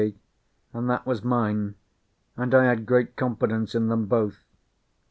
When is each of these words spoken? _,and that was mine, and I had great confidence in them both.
_,and 0.73 0.89
that 0.89 1.05
was 1.05 1.23
mine, 1.23 1.75
and 2.35 2.55
I 2.55 2.63
had 2.63 2.87
great 2.87 3.15
confidence 3.15 3.75
in 3.75 3.87
them 3.87 4.07
both. 4.07 4.43